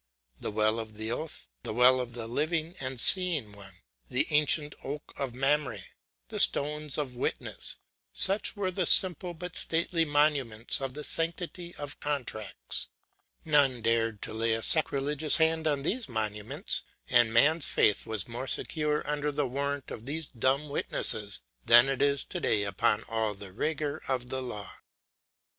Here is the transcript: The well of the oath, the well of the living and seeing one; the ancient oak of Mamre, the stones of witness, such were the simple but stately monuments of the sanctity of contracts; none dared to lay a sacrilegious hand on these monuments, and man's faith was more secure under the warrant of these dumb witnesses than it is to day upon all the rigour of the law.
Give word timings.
The 0.39 0.49
well 0.49 0.79
of 0.79 0.95
the 0.95 1.11
oath, 1.11 1.47
the 1.61 1.75
well 1.75 1.99
of 1.99 2.13
the 2.13 2.25
living 2.27 2.75
and 2.79 2.99
seeing 2.99 3.51
one; 3.51 3.81
the 4.09 4.25
ancient 4.31 4.73
oak 4.83 5.13
of 5.15 5.35
Mamre, 5.35 5.83
the 6.29 6.39
stones 6.39 6.97
of 6.97 7.15
witness, 7.15 7.77
such 8.11 8.55
were 8.55 8.71
the 8.71 8.87
simple 8.87 9.35
but 9.35 9.55
stately 9.55 10.03
monuments 10.03 10.81
of 10.81 10.95
the 10.95 11.03
sanctity 11.03 11.75
of 11.75 11.99
contracts; 11.99 12.87
none 13.45 13.83
dared 13.83 14.23
to 14.23 14.33
lay 14.33 14.53
a 14.53 14.63
sacrilegious 14.63 15.37
hand 15.37 15.67
on 15.67 15.83
these 15.83 16.09
monuments, 16.09 16.81
and 17.07 17.31
man's 17.31 17.67
faith 17.67 18.07
was 18.07 18.27
more 18.27 18.47
secure 18.47 19.07
under 19.07 19.31
the 19.31 19.45
warrant 19.47 19.91
of 19.91 20.07
these 20.07 20.25
dumb 20.25 20.67
witnesses 20.69 21.41
than 21.63 21.87
it 21.87 22.01
is 22.01 22.23
to 22.25 22.39
day 22.39 22.63
upon 22.63 23.03
all 23.07 23.35
the 23.35 23.51
rigour 23.53 24.01
of 24.07 24.29
the 24.29 24.41
law. 24.41 24.77